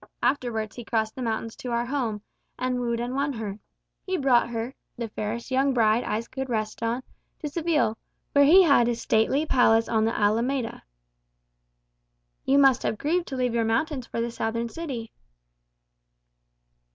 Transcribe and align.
Afterwards 0.23 0.75
he 0.75 0.83
crossed 0.83 1.13
the 1.15 1.21
mountains 1.21 1.55
to 1.57 1.69
our 1.69 1.85
home, 1.85 2.23
and 2.57 2.79
wooed 2.79 2.99
and 2.99 3.13
won 3.13 3.33
her. 3.33 3.59
He 4.03 4.17
brought 4.17 4.49
her, 4.49 4.73
the 4.97 5.09
fairest 5.09 5.51
young 5.51 5.75
bride 5.75 6.03
eyes 6.05 6.27
could 6.27 6.49
rest 6.49 6.81
on, 6.81 7.03
to 7.37 7.47
Seville, 7.47 7.99
where 8.33 8.43
he 8.45 8.63
had 8.63 8.87
a 8.87 8.95
stately 8.95 9.45
palace 9.45 9.87
on 9.87 10.05
the 10.05 10.19
Alameda." 10.19 10.81
"You 12.45 12.57
must 12.57 12.81
have 12.81 12.97
grieved 12.97 13.27
to 13.27 13.35
leave 13.35 13.53
your 13.53 13.63
mountains 13.63 14.07
for 14.07 14.19
the 14.21 14.31
southern 14.31 14.69
city." 14.69 15.11